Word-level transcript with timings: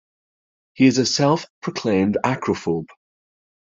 He 0.73 0.87
is 0.87 0.97
a 0.97 1.05
self-proclaimed 1.05 2.17
acrophobe. 2.25 2.89